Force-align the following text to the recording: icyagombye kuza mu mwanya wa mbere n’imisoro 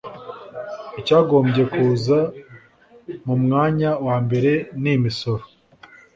icyagombye 0.99 1.63
kuza 1.73 2.17
mu 3.25 3.35
mwanya 3.43 3.89
wa 4.05 4.15
mbere 4.25 4.51
n’imisoro 4.81 5.43